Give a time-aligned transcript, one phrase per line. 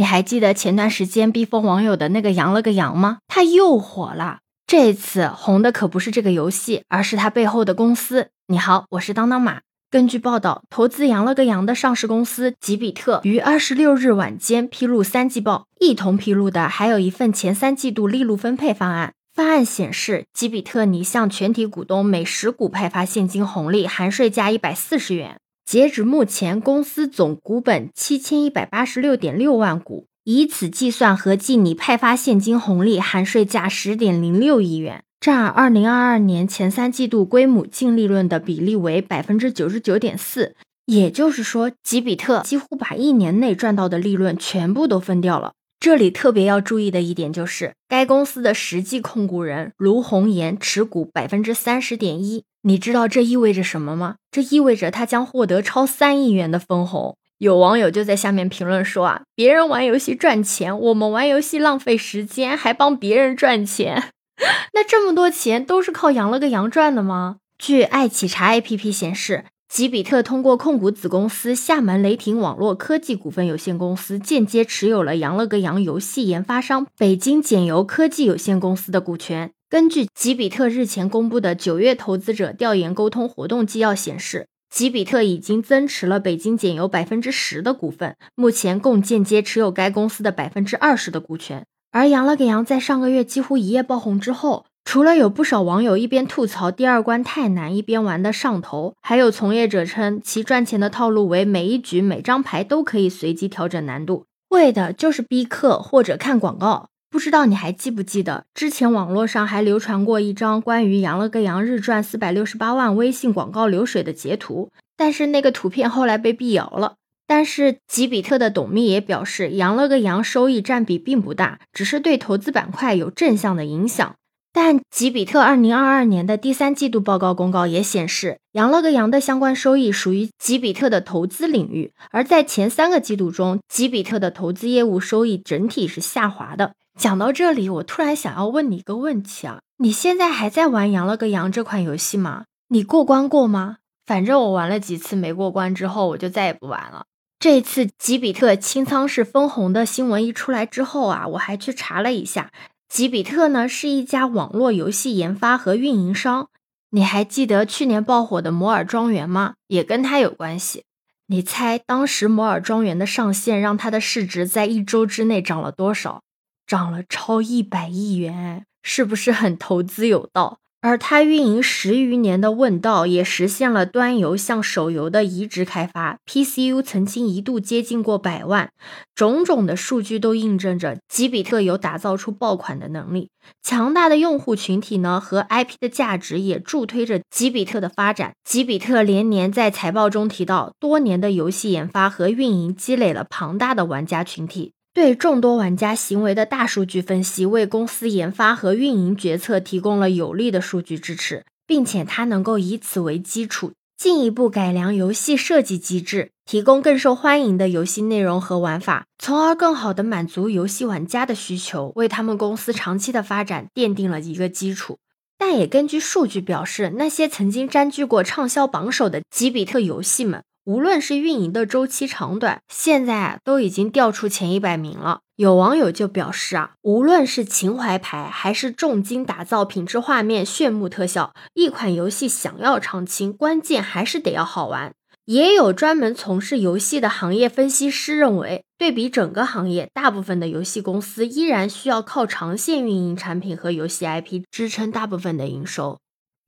[0.00, 3.18] 你还记得前段时间逼疯网友的那个羊了个羊吗？
[3.28, 4.38] 他又火了。
[4.66, 8.30] 这次红的可不是这个游戏，而是他背后的公司。
[8.46, 9.60] 你好，我是当当马。
[9.90, 19.12] 根据报道，投资羊了个羊的上市公司吉比特于二十六日晚间披露三季报，一同披露的还有一份前三季度利润分配方案。
[19.34, 25.36] 方案显示，吉比特拟向全体股东每十股派发现金红利，含税价一百四十元。
[25.70, 30.08] 截止目前，公司总股本七千一百八十六点六万股。
[30.24, 40.56] 以此计算，合计拟派发现金红利含税价十点零六亿元，占二零二二年前三季度归母净利润的比例为百分之九十九点四。
[40.86, 45.52] 也就是说，吉比特几乎把一年内赚到的利润全部都分掉了。
[45.80, 52.44] 这里特别要注意的一点就是，该公司的实际控股人卢红岩持股百分之三十点一。
[52.64, 54.16] 你知道这意味着什么吗？
[54.30, 57.16] 这意味着他将获得超三亿元的分红。
[57.38, 64.10] 有网友就在下面评论说啊，别人玩游戏赚钱，我们玩游戏浪费时间，还帮别人赚钱，
[64.74, 67.38] 那这么多钱都是靠羊了个羊赚的吗？
[67.56, 79.52] 据爱企查 APP 显示，吉比特通过控股子公司厦门雷霆网络科技股份有限公司，间接持有了羊了个羊游戏研发商北京简游科技有限公司的股权。
[79.68, 84.48] 根据吉比特日前公布的九月投资者调研沟通活动纪要显示。
[84.68, 91.64] 吉比特已经增持了北京简油百分之十的股份，目前共间接持有该公司的百分之二十的股权。
[91.92, 106.88] 而羊了个羊在上个月几乎一夜爆红之后，除了有不少网友一边吐槽第二关太难，一边玩的上头，还有从业者称其赚钱的套路为每一局每张牌都可以随机调整难度，为的就是逼氪或者看广告。
[107.08, 116.94] 不知道你还记不记得，之前网络上还流传过一张关于羊了个羊日赚四百六十八万微信广告流水的截图，但是那个图片后来被辟谣了。
[117.26, 124.14] 但是吉比特的董秘也表示，羊了个羊收益占比并不大，只是对投资板块有正向的影响。
[124.52, 136.72] 但吉比特二零二二年的第三季度报告公告也显示，羊了个羊的相关收益属于吉比特的投资领域，而在前三个季度中，吉比特的投资业务收益整体是下滑的。
[136.98, 142.44] 讲到这里，我突然想要问你一个问题啊，你现在还在玩羊了个羊这款游戏吗？
[142.68, 143.76] 你过关过吗？
[144.04, 147.04] 反正我玩了几次没过关之后，我就再也不玩了。
[147.38, 152.50] 这次吉比特清仓是分红的新闻一出来之后啊，我还去查了一下。
[152.90, 156.48] 吉比特呢是一家网络游戏研发和运营商，
[156.90, 159.54] 你还记得去年爆火的摩尔庄园吗？
[159.68, 160.82] 也跟他有关系。
[161.26, 166.24] 你猜当时摩尔庄园的上线让它的市值在一周之内涨了多少？
[166.66, 170.58] 涨了超一百亿元，是不是很投资有道？
[170.82, 178.70] 而它运营十余年的问道也实现了端游向手游的移植开发，PCU 曾经一度接近过百万，
[179.14, 183.28] 种种的数据都印证着吉比特有打造出爆款的能力。
[183.62, 188.32] 强大的用户群体呢和 IP 的价值也助推着吉比特的发展。
[188.42, 194.72] 吉比特连年在财报中提到，多年的游戏研发和运营积累了庞大的玩家群体。
[194.92, 214.98] 对众多玩家行为的大数据分析，为公司研发和运营决策提供了有力的数据支持，并且它能够以此为基础，进一步改良游戏设计机制，提供更受欢迎的游戏内容和玩法，从而更好地满足游戏玩家的需求，为他们公司长期的发展奠定了一个基础。
[215.38, 220.42] 但也根据数据表示，那些曾经占据过畅销榜首的吉比特游戏们。
[220.70, 225.22] 无论是运营的周期长短，现在啊都已经掉出前一百名了。
[225.34, 234.92] 有网友就表示啊，无论是情怀牌还是重金打造品质画面、炫目特效，一款游戏想要长青，关键还是得要好玩。
[235.24, 245.98] 也有专门从事游戏的行业分析师认为，对比整个行业，大部分的游戏公司依然需要靠长线运营产品和游戏 IP 支撑大部分的营收。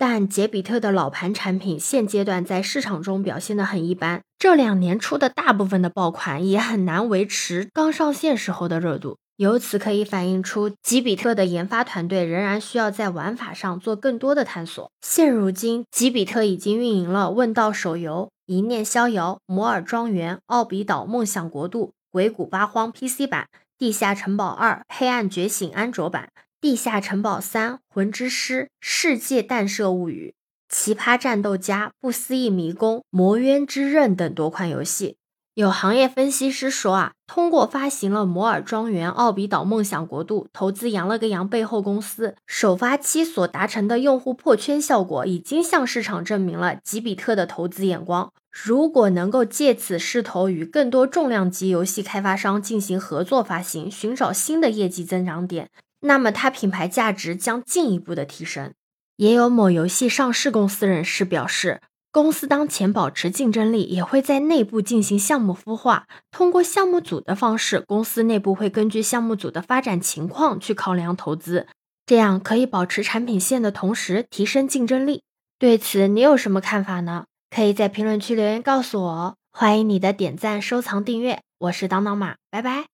[0.05, 9.19] 但杰比特的老盘产品现阶段在市场中表现得很一般，这两年出的大部分的爆款也很难维持刚上线时候的热度。
[9.37, 14.91] 由此可以反映出吉比特的研发团队仍然需要在玩法上做更多的探索。
[15.03, 23.47] 现如今，吉比特已经运营了《问道》手游、《一念逍遥》、《摩尔庄园》、《奥比岛梦想国度》、《鬼谷八荒》PC 版、
[23.79, 26.31] 《地下城堡二：黑暗觉醒》安卓版。
[26.63, 30.37] 《地下城堡三：魂之师》《世界弹射物语》
[30.77, 35.17] 《奇葩战斗家》《不思议迷宫》《魔渊之刃》等多款游戏。
[35.55, 48.33] 有行业分析师说啊，通过发行了摩尔庄园、奥比岛梦想国度、投资羊了个羊背后公司首发期所达成的用户破圈效果，已经向市场证明了吉比特的投资眼光。
[48.53, 55.69] 如果能够借此势头与更多重量级游戏开发商进行合作发行，寻找新的业绩增长点，
[56.03, 58.73] 那么它品牌价值将进一步的提升。
[59.17, 61.81] 也有某游戏上市公司人士表示。
[62.15, 66.07] 公司当前保持竞争力，也会在内部进行项目孵化。
[66.31, 71.67] 通过项目组的方式，公司内部会根据项目组的发展情况去考量投资，
[72.05, 75.23] 这样可以保持产品线的同时提升竞争力。
[75.59, 77.25] 对此，你有什么看法呢？
[77.49, 79.37] 可以在评论区留言告诉我哦。
[79.51, 81.41] 欢迎你的点赞、收藏、订阅。
[81.61, 82.92] 我是当当马，拜拜。